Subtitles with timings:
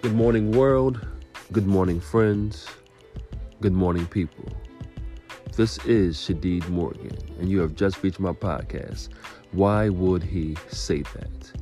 [0.00, 1.04] Good morning, world.
[1.50, 2.68] Good morning, friends.
[3.60, 4.44] Good morning, people.
[5.56, 9.08] This is Shadeed Morgan, and you have just reached my podcast.
[9.50, 11.52] Why would he say that?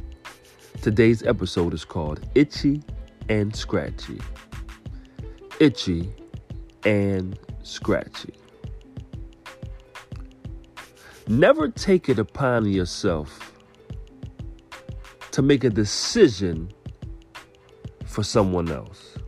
[0.83, 2.83] Today's episode is called Itchy
[3.31, 4.21] and Scratchy.
[5.59, 6.13] Itchy
[6.85, 8.35] and Scratchy.
[11.27, 13.55] Never take it upon yourself
[15.31, 16.71] to make a decision
[18.17, 19.19] for someone else.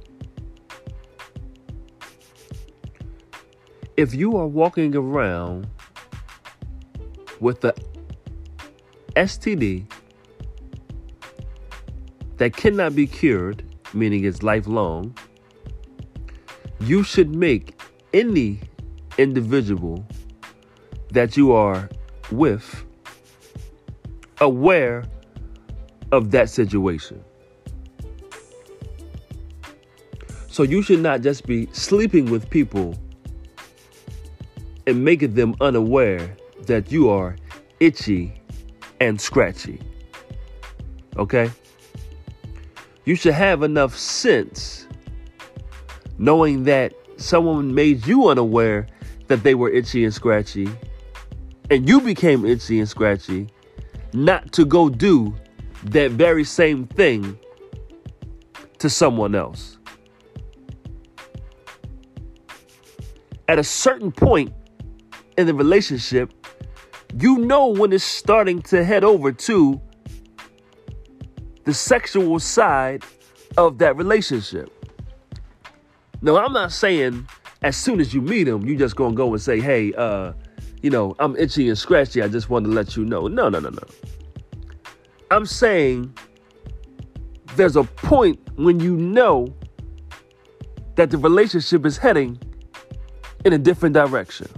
[3.98, 5.68] If you are walking around
[7.38, 7.74] with the
[9.14, 9.84] STD
[12.38, 13.62] that cannot be cured,
[13.92, 15.14] meaning it's lifelong,
[16.80, 17.78] you should make
[18.14, 18.58] any
[19.18, 20.02] individual
[21.10, 21.90] that you are
[22.30, 22.86] with
[24.40, 25.04] aware
[26.10, 27.22] of that situation.
[30.58, 32.98] So you should not just be sleeping with people
[34.88, 37.36] and making them unaware that you are
[37.78, 38.34] itchy
[39.00, 39.80] and scratchy.
[41.16, 41.48] Okay?
[43.04, 44.88] You should have enough sense
[46.18, 48.88] knowing that someone made you unaware
[49.28, 50.68] that they were itchy and scratchy
[51.70, 53.46] and you became itchy and scratchy
[54.12, 55.32] not to go do
[55.84, 57.38] that very same thing
[58.78, 59.77] to someone else.
[63.48, 64.52] At a certain point
[65.36, 66.32] in the relationship,
[67.18, 69.80] you know when it's starting to head over to
[71.64, 73.04] the sexual side
[73.56, 74.70] of that relationship.
[76.20, 77.26] Now, I'm not saying
[77.62, 80.32] as soon as you meet him, you just gonna go and say, hey, uh,
[80.82, 82.22] you know, I'm itchy and scratchy.
[82.22, 83.26] I just want to let you know.
[83.26, 83.82] No, no, no, no.
[85.30, 86.16] I'm saying
[87.56, 89.54] there's a point when you know
[90.94, 92.38] that the relationship is heading
[93.44, 94.48] in a different direction.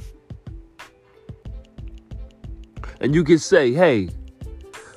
[3.00, 4.10] And you can say, hey,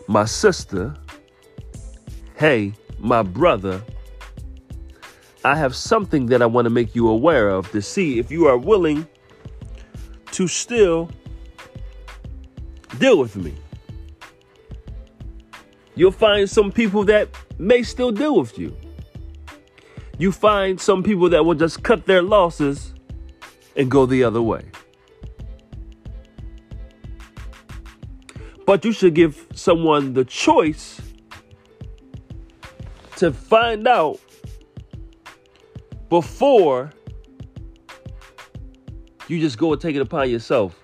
[0.07, 0.93] my sister,
[2.35, 3.81] hey, my brother,
[5.45, 8.47] I have something that I want to make you aware of to see if you
[8.47, 9.07] are willing
[10.31, 11.11] to still
[12.97, 13.53] deal with me.
[15.95, 18.75] You'll find some people that may still deal with you.
[20.17, 22.92] You find some people that will just cut their losses
[23.75, 24.63] and go the other way.
[28.65, 31.01] But you should give someone the choice
[33.17, 34.19] to find out
[36.09, 36.91] before
[39.27, 40.79] you just go and take it upon yourself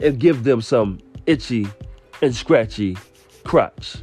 [0.00, 1.66] and give them some itchy
[2.20, 2.96] and scratchy
[3.44, 3.96] crotch.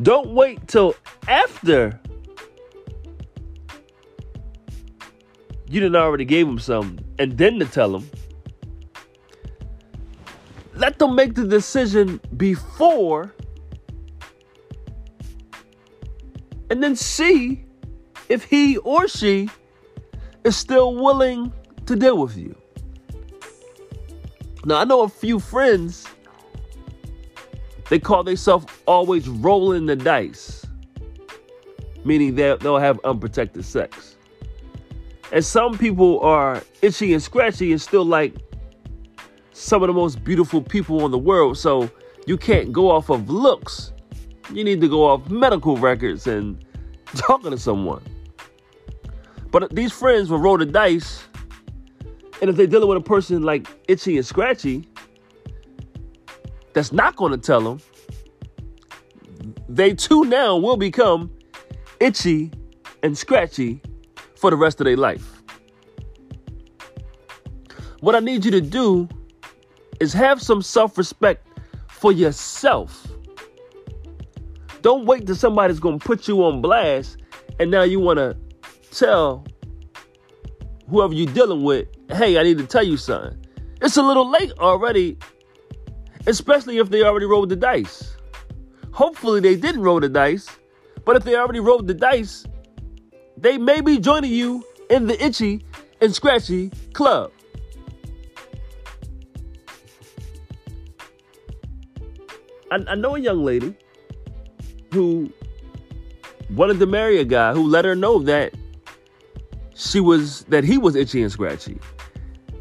[0.00, 0.94] Don't wait till
[1.26, 2.00] after
[5.70, 8.10] you didn't already gave them some and then to tell them.
[10.74, 13.34] Let them make the decision before
[16.70, 17.64] and then see
[18.28, 19.48] if he or she
[20.44, 21.52] is still willing
[21.86, 22.56] to deal with you.
[24.64, 26.06] Now, I know a few friends,
[27.88, 30.66] they call themselves always rolling the dice,
[32.04, 34.17] meaning they'll have unprotected sex.
[35.32, 38.34] And some people are itchy and scratchy and still like
[39.52, 41.58] some of the most beautiful people in the world.
[41.58, 41.90] So
[42.26, 43.92] you can't go off of looks.
[44.52, 46.64] You need to go off medical records and
[47.14, 48.02] talking to someone.
[49.50, 51.24] But these friends will roll the dice
[52.40, 54.88] and if they're dealing with a person like itchy and scratchy,
[56.72, 57.80] that's not going to tell them,
[59.68, 61.30] they too now will become
[62.00, 62.52] itchy
[63.02, 63.80] and scratchy
[64.38, 65.42] for the rest of their life.
[68.00, 69.08] What I need you to do
[70.00, 71.46] is have some self respect
[71.88, 73.06] for yourself.
[74.82, 77.18] Don't wait till somebody's going to put you on blast
[77.58, 78.36] and now you want to
[78.92, 79.44] tell
[80.88, 83.44] whoever you're dealing with, hey, I need to tell you something.
[83.82, 85.18] It's a little late already,
[86.26, 88.16] especially if they already rolled the dice.
[88.92, 90.48] Hopefully, they didn't roll the dice,
[91.04, 92.46] but if they already rolled the dice,
[93.40, 95.64] they may be joining you in the itchy
[96.00, 97.30] and scratchy club.
[102.70, 103.74] I, I know a young lady
[104.92, 105.32] who
[106.50, 108.54] wanted to marry a guy who let her know that
[109.74, 111.78] she was that he was itchy and scratchy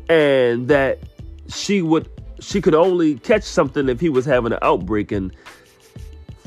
[0.10, 1.00] and that
[1.48, 2.10] she would
[2.40, 5.36] she could only catch something if he was having an outbreak and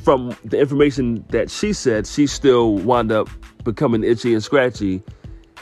[0.03, 3.29] from the information that she said, she still wound up
[3.65, 5.03] becoming itchy and scratchy,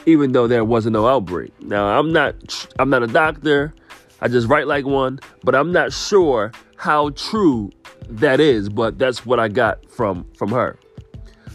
[0.05, 1.51] even though there wasn't no outbreak.
[1.61, 3.73] Now, I'm not, I'm not a doctor.
[4.21, 7.71] I just write like one, but I'm not sure how true
[8.09, 8.69] that is.
[8.69, 10.77] But that's what I got from from her.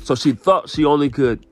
[0.02, 1.46] So she thought she only could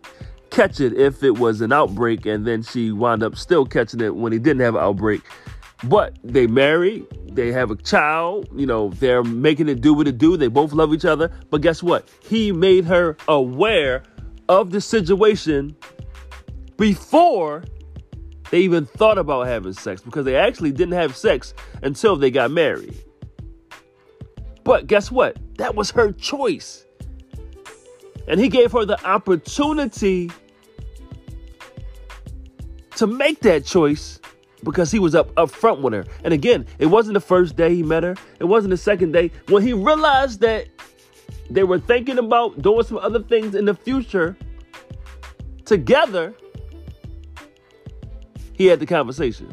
[0.50, 4.14] catch it if it was an outbreak, and then she wound up still catching it
[4.14, 5.22] when he didn't have an outbreak.
[5.84, 10.16] But they married, they have a child, you know, they're making it do what it
[10.16, 10.36] do.
[10.36, 11.32] They both love each other.
[11.50, 12.08] But guess what?
[12.22, 14.04] He made her aware
[14.60, 15.74] of the situation
[16.76, 17.64] before
[18.50, 22.50] they even thought about having sex because they actually didn't have sex until they got
[22.50, 22.94] married.
[24.62, 25.38] But guess what?
[25.56, 26.84] That was her choice.
[28.28, 30.30] And he gave her the opportunity
[32.96, 34.20] to make that choice
[34.62, 36.04] because he was up up front with her.
[36.22, 38.14] And again, it wasn't the first day he met her.
[38.38, 39.30] It wasn't the second day.
[39.48, 40.68] When he realized that
[41.54, 44.36] they were thinking about doing some other things in the future
[45.64, 46.34] together,
[48.52, 49.50] he had the conversation.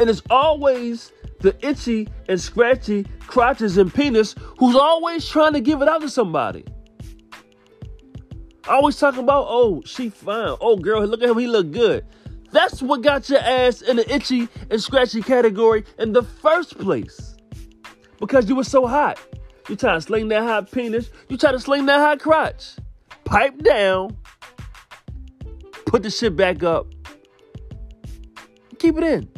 [0.00, 5.82] And it's always the itchy and scratchy crotches and penis who's always trying to give
[5.82, 6.64] it out to somebody.
[8.66, 10.56] Always talking about, oh, she fine.
[10.60, 11.38] Oh, girl, look at him.
[11.38, 12.06] He look good.
[12.50, 17.36] That's what got your ass in the itchy and scratchy category in the first place.
[18.18, 19.20] Because you were so hot.
[19.68, 21.10] You try to sling that hot penis.
[21.28, 22.76] You try to sling that hot crotch.
[23.24, 24.16] Pipe down.
[25.86, 26.86] Put the shit back up.
[28.78, 29.28] Keep it in.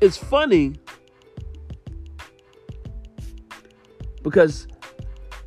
[0.00, 0.74] It's funny
[4.22, 4.66] because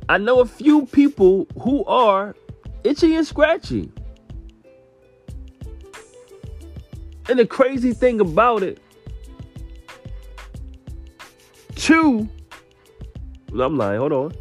[0.08, 2.34] I know a few people who are
[2.82, 3.92] itchy and scratchy.
[7.30, 8.80] And the crazy thing about it,
[11.76, 12.28] two,
[13.52, 14.32] I'm lying, hold on.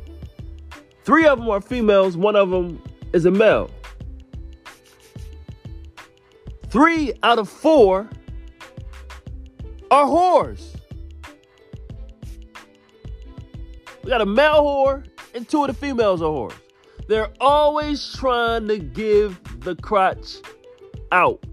[1.04, 2.82] Three of them are females, one of them
[3.14, 3.70] is a male.
[6.70, 8.10] Three out of four
[9.92, 10.76] are whores.
[14.04, 16.56] We got a male whore and two of the females are whores.
[17.08, 20.38] They're always trying to give the crotch
[21.12, 21.44] out.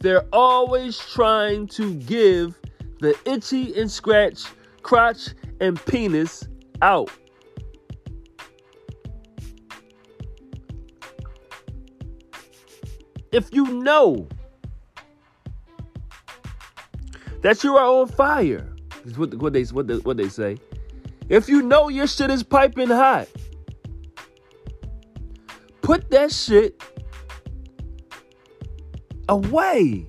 [0.00, 2.58] They're always trying to give
[3.00, 4.44] the itchy and scratch
[4.82, 6.48] crotch and penis
[6.80, 7.10] out.
[13.30, 14.26] If you know
[17.42, 18.74] that you are on fire,
[19.04, 20.56] is what, what they what they, what they say.
[21.28, 23.28] If you know your shit is piping hot,
[25.82, 26.82] put that shit
[29.30, 30.06] away.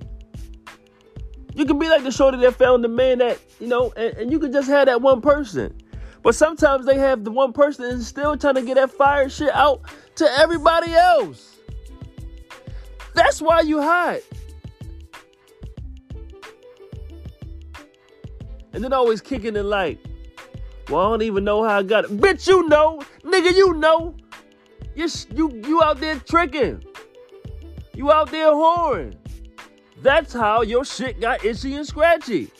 [1.54, 4.32] You can be like the shorty that found the man that, you know, and, and
[4.32, 5.74] you can just have that one person.
[6.22, 9.52] But sometimes they have the one person and still trying to get that fire shit
[9.54, 9.82] out
[10.16, 11.56] to everybody else.
[13.14, 14.22] That's why you hide.
[18.72, 19.98] And then always kicking it like,
[20.88, 22.16] well, I don't even know how I got it.
[22.16, 23.02] Bitch, you know.
[23.22, 24.16] Nigga, you know.
[24.94, 26.82] You, you, you out there tricking.
[27.94, 29.16] You out there whoring.
[30.00, 32.50] That's how your shit got itchy and scratchy.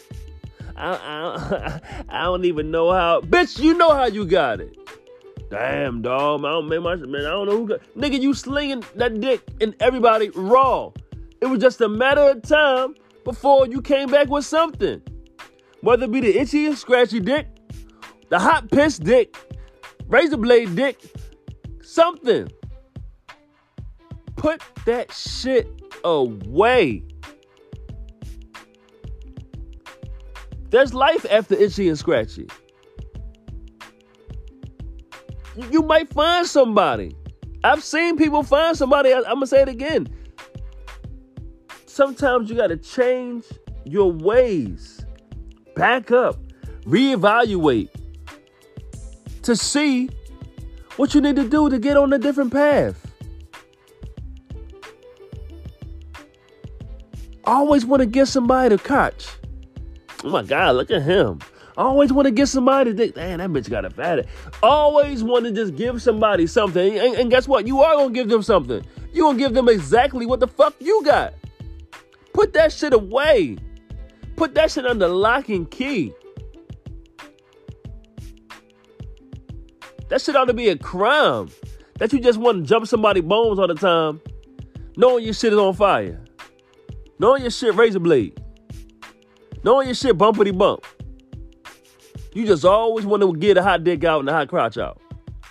[0.76, 3.21] I, I, I don't even know how.
[3.21, 4.76] Bitch, you know how you got it.
[5.50, 6.45] Damn, dog.
[6.45, 7.26] I don't my man.
[7.26, 7.80] I don't know who got.
[7.97, 10.90] Nigga, you slinging that dick and everybody raw.
[11.40, 15.02] It was just a matter of time before you came back with something.
[15.80, 17.49] Whether it be the itchy and scratchy dick
[18.33, 19.37] the hot piss dick,
[20.09, 20.99] razor blade dick,
[21.83, 22.50] something.
[24.42, 25.68] Put that shit
[26.02, 27.04] away.
[30.70, 32.49] There's life after itchy and scratchy.
[35.70, 37.14] You might find somebody.
[37.62, 39.14] I've seen people find somebody.
[39.14, 40.08] I'm gonna say it again.
[41.87, 43.44] Sometimes you gotta change
[43.84, 45.06] your ways.
[45.76, 46.34] Back up.
[46.80, 47.90] Reevaluate
[49.42, 50.11] to see
[50.96, 53.12] what you need to do to get on a different path.
[57.52, 59.28] Always want to get somebody to catch.
[60.25, 61.40] Oh my God, look at him.
[61.76, 64.25] I always want to get somebody to think, man, that bitch got a fatty.
[64.62, 66.99] Always want to just give somebody something.
[66.99, 67.66] And, and guess what?
[67.66, 68.85] You are going to give them something.
[69.12, 71.35] You're going to give them exactly what the fuck you got.
[72.35, 73.56] Put that shit away.
[74.37, 76.12] Put that shit under lock and key.
[80.09, 81.49] That shit ought to be a crime.
[81.99, 84.21] That you just want to jump somebody bones all the time,
[84.97, 86.21] knowing your shit is on fire.
[87.23, 88.43] Knowing your shit razor blade.
[89.62, 90.85] Knowing your shit bumpity bump.
[92.35, 95.00] You just always want to get a hot dick out and a hot crotch out.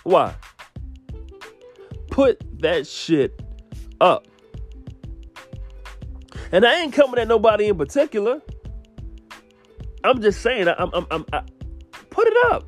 [0.02, 0.34] Why?
[2.10, 3.40] Put that shit
[4.02, 4.26] up.
[6.52, 8.42] And I ain't coming at nobody in particular.
[10.04, 11.40] I'm just saying, I'm, I'm, I'm, I,
[12.10, 12.66] put it up.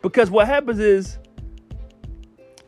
[0.00, 1.18] Because what happens is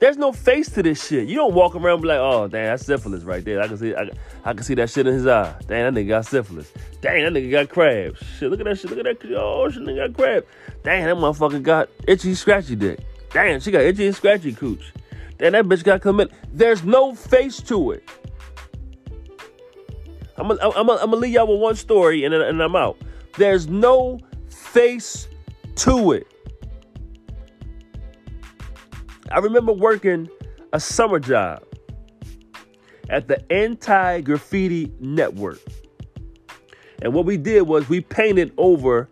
[0.07, 1.29] there's no face to this shit.
[1.29, 3.61] You don't walk around be like, oh, damn, that's syphilis right there.
[3.61, 4.09] I can see I,
[4.45, 5.53] I can see that shit in his eye.
[5.67, 6.73] Damn, that nigga got syphilis.
[7.01, 8.23] Damn, that nigga got crabs.
[8.39, 8.89] Shit, look at that shit.
[8.89, 9.37] Look at that.
[9.37, 10.47] Oh, shit, nigga got crabs.
[10.85, 13.01] Damn, that motherfucker got itchy, scratchy dick.
[13.33, 14.93] Damn, she got itchy and scratchy cooch.
[15.39, 16.31] Damn, that bitch got commit.
[16.53, 18.09] There's no face to it.
[20.37, 22.97] I'm gonna I'm I'm leave y'all with one story and, then, and I'm out.
[23.39, 25.27] There's no face
[25.77, 26.29] to it.
[29.31, 30.29] I remember working
[30.73, 31.63] a summer job
[33.09, 35.59] at the Anti Graffiti Network.
[37.03, 39.09] And what we did was we painted over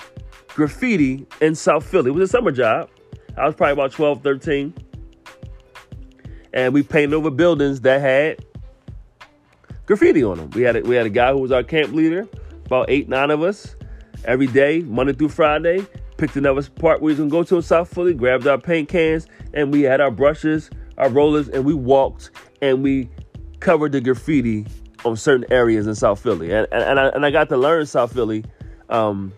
[0.49, 2.11] graffiti in South Philly.
[2.11, 2.89] It was a summer job.
[3.37, 4.75] I was probably about 12, 13.
[6.53, 8.45] And we painted over buildings that had
[9.87, 10.51] graffiti on them.
[10.51, 12.29] We had a, we had a guy who was our camp leader,
[12.67, 13.75] about eight, nine of us,
[14.25, 15.85] every day, Monday through Friday
[16.17, 19.27] picked another part we was gonna go to in South Philly, grabbed our paint cans,
[19.53, 22.31] and we had our brushes, our rollers, and we walked
[22.63, 23.09] and we
[23.61, 24.67] covered the graffiti
[25.05, 26.53] on certain areas in South Philly.
[26.53, 28.45] And and, and I, and I got to learn South Philly
[28.89, 29.33] um,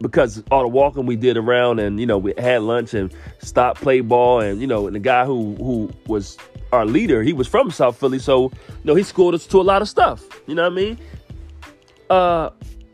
[0.00, 3.80] because all the walking we did around, and you know we had lunch and stopped,
[3.80, 6.38] play ball, and you know and the guy who who was
[6.72, 9.62] our leader, he was from South Philly, so you know he schooled us to a
[9.62, 10.24] lot of stuff.
[10.46, 10.98] You know what I mean?
[12.08, 12.50] Uh,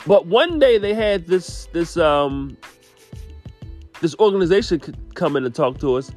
[0.07, 2.57] but one day they had this this um
[4.01, 4.81] this organization
[5.15, 6.13] come in and talk to us,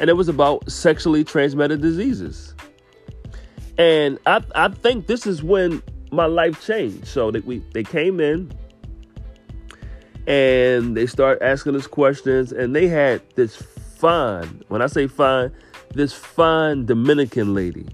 [0.00, 2.54] and it was about sexually transmitted diseases.
[3.76, 7.06] And I I think this is when my life changed.
[7.06, 8.50] So they we they came in
[10.26, 14.62] and they start asking us questions, and they had this fine.
[14.68, 15.52] When I say fine,
[15.94, 17.86] this fine Dominican lady.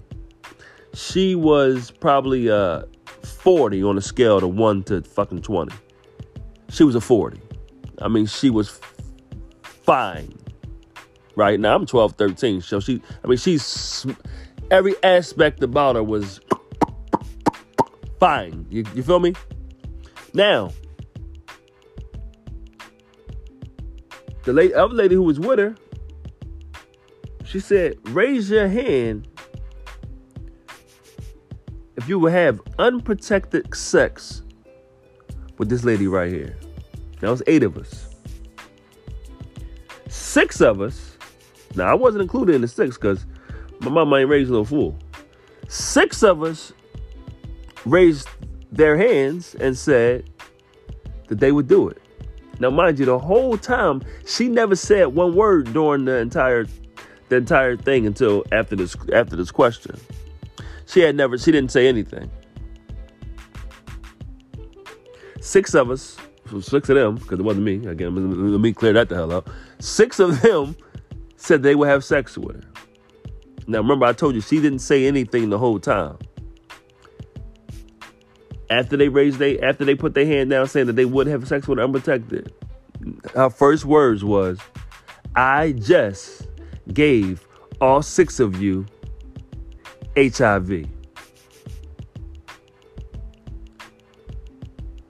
[0.93, 2.83] She was probably uh
[3.31, 5.73] 40 on a scale of 1 to fucking 20.
[6.69, 7.41] She was a 40.
[8.01, 8.79] I mean, she was
[9.63, 10.33] fine.
[11.35, 12.61] Right now, I'm 12, 13.
[12.61, 14.05] So she, I mean, she's
[14.69, 16.39] every aspect about her was
[18.19, 18.65] fine.
[18.69, 19.33] You, you feel me?
[20.33, 20.71] Now,
[24.43, 25.75] the lady, other lady who was with her,
[27.43, 29.27] she said, "Raise your hand
[32.11, 34.41] you have unprotected sex
[35.57, 36.57] with this lady right here.
[37.21, 38.13] That was eight of us.
[40.09, 41.17] Six of us,
[41.73, 43.25] now I wasn't included in the six because
[43.79, 44.99] my mama ain't raised no fool.
[45.69, 46.73] Six of us
[47.85, 48.27] raised
[48.73, 50.29] their hands and said
[51.29, 52.01] that they would do it.
[52.59, 56.65] Now, mind you, the whole time she never said one word during the entire
[57.29, 59.97] the entire thing until after this after this question.
[60.91, 62.29] She had never, she didn't say anything.
[65.39, 66.17] Six of us,
[66.59, 69.49] six of them, because it wasn't me, again, let me clear that the hell up.
[69.79, 70.75] Six of them
[71.37, 72.69] said they would have sex with her.
[73.67, 76.17] Now, remember, I told you she didn't say anything the whole time.
[78.69, 81.47] After they raised they after they put their hand down saying that they would have
[81.47, 82.53] sex with her unprotected,
[83.33, 84.59] her first words was,
[85.35, 86.47] I just
[86.93, 87.47] gave
[87.79, 88.85] all six of you
[90.15, 90.87] HIV.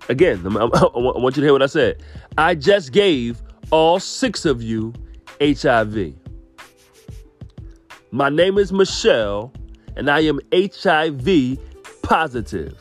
[0.10, 2.04] Again, I want you to hear what I said.
[2.38, 3.42] I just gave
[3.72, 4.94] all six of you
[5.40, 6.14] HIV.
[8.12, 9.54] My name is Michelle,
[9.96, 11.58] and I am HIV
[12.04, 12.78] positive.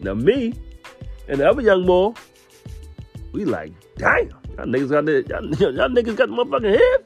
[0.00, 0.52] Now, me
[1.28, 2.12] and the other young boy,
[3.32, 7.05] we like, damn, y'all niggas got the, y'all, y'all niggas got the motherfucking head.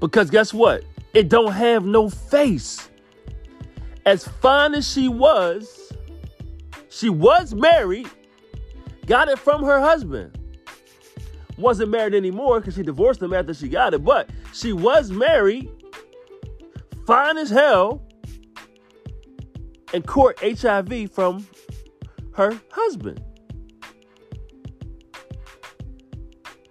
[0.00, 0.84] Because guess what?
[1.14, 2.88] It don't have no face.
[4.06, 5.92] As fine as she was,
[6.88, 8.08] she was married,
[9.06, 10.38] got it from her husband.
[11.56, 15.68] Wasn't married anymore because she divorced him after she got it, but she was married,
[17.06, 18.06] fine as hell,
[19.92, 21.46] and caught HIV from
[22.32, 23.20] her husband.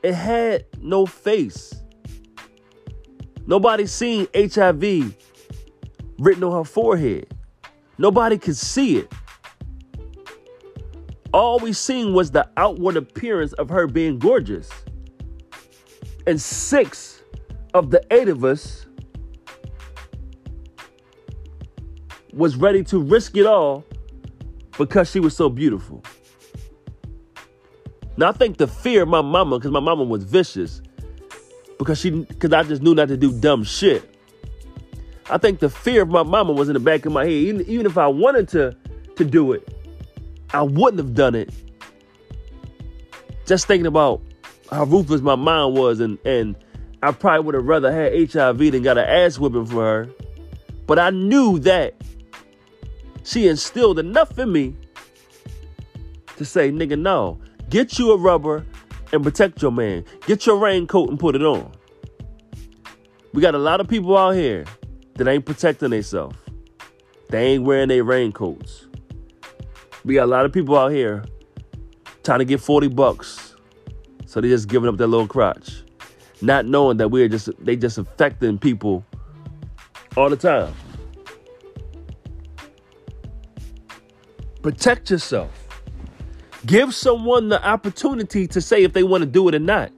[0.04, 1.74] It had no face.
[3.48, 5.16] Nobody seen HIV
[6.20, 7.34] written on her forehead.
[7.98, 9.12] Nobody could see it.
[11.34, 14.70] All we seen was the outward appearance of her being gorgeous.
[16.26, 17.22] And six
[17.74, 18.86] of the eight of us
[22.34, 23.86] was ready to risk it all
[24.78, 26.04] because she was so beautiful.
[28.18, 30.82] Now I think the fear of my mama, because my mama was vicious,
[31.78, 34.14] because she because I just knew not to do dumb shit.
[35.30, 37.34] I think the fear of my mama was in the back of my head.
[37.34, 38.76] Even, even if I wanted to
[39.16, 39.68] to do it,
[40.54, 41.54] I wouldn't have done it.
[43.46, 44.22] Just thinking about
[44.72, 46.56] how ruthless my mind was, and and
[47.04, 50.10] I probably would have rather had HIV than got an ass whipping for her.
[50.86, 51.96] But I knew that
[53.24, 54.76] she instilled enough in me
[56.38, 57.38] to say, nigga, no,
[57.70, 58.66] get you a rubber
[59.12, 60.06] and protect your man.
[60.26, 61.72] Get your raincoat and put it on.
[63.34, 64.66] We got a lot of people out here
[65.16, 66.38] that ain't protecting themselves.
[67.30, 68.88] They ain't wearing their raincoats.
[70.06, 71.26] We got a lot of people out here
[72.24, 73.56] trying to get 40 bucks.
[74.26, 75.84] So they just giving up their little crotch.
[76.42, 79.04] Not knowing that we're just they just affecting people
[80.16, 80.74] all the time.
[84.62, 85.57] Protect yourself.
[86.68, 89.90] Give someone the opportunity to say if they want to do it or not.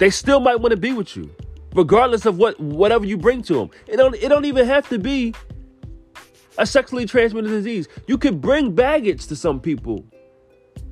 [0.00, 1.30] They still might want to be with you,
[1.72, 3.70] regardless of what whatever you bring to them.
[3.86, 5.34] It don't it don't even have to be
[6.58, 7.88] a sexually transmitted disease.
[8.08, 10.04] You could bring baggage to some people.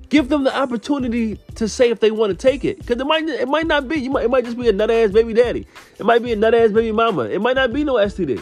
[0.09, 3.29] Give them the opportunity to say if they want to take it, because it might
[3.29, 3.97] it might not be.
[3.97, 5.67] You might it might just be a nut ass baby daddy.
[5.99, 7.25] It might be a nut ass baby mama.
[7.25, 8.41] It might not be no STD.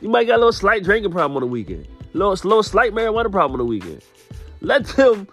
[0.00, 3.30] You might got a little slight drinking problem on the weekend little, little slight marijuana
[3.30, 4.02] problem on the weekend.
[4.64, 5.28] Let them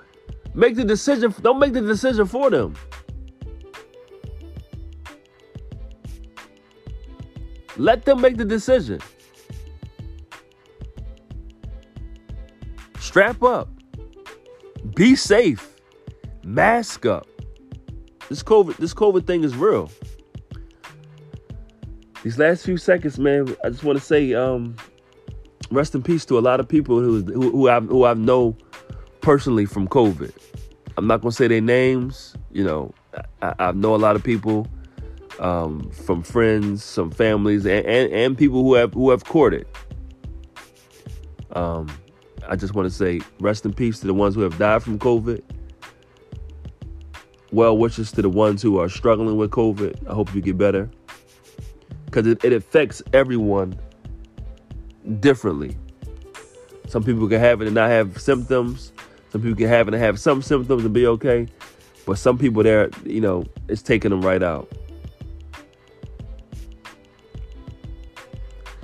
[0.53, 1.33] make the decision.
[1.41, 2.75] Don't make the decision for them.
[7.77, 8.99] Let them make the decision.
[12.99, 13.69] Strap up.
[14.95, 15.75] Be safe.
[16.43, 17.25] Mask up.
[18.27, 19.89] This COVID, this COVID thing is real.
[22.23, 24.75] These last few seconds, man, I just want to say, um,
[25.71, 28.57] rest in peace to a lot of people who who, who I've who I've know
[29.21, 30.31] personally from COVID.
[30.97, 32.35] I'm not gonna say their names.
[32.51, 32.93] You know,
[33.41, 34.67] I, I know a lot of people
[35.39, 39.65] um, from friends, some families, and, and, and people who have who have courted.
[41.53, 41.89] Um,
[42.47, 44.99] I just want to say rest in peace to the ones who have died from
[44.99, 45.41] COVID.
[47.51, 50.07] Well wishes to the ones who are struggling with COVID.
[50.07, 50.89] I hope you get better
[52.05, 53.77] because it, it affects everyone
[55.19, 55.77] differently.
[56.87, 58.91] Some people can have it and not have symptoms.
[59.31, 61.47] Some people can have and have some symptoms and be okay.
[62.05, 64.69] But some people there, you know, it's taking them right out.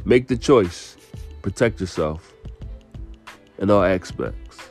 [0.05, 0.95] Make the choice.
[1.41, 2.33] Protect yourself
[3.57, 4.69] in all aspects.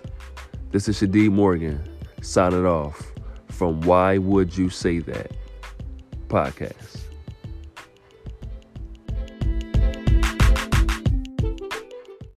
[0.71, 1.83] This is Shadeed Morgan
[2.23, 3.13] signing off
[3.51, 5.33] from Why Would You Say That
[6.29, 6.96] podcast.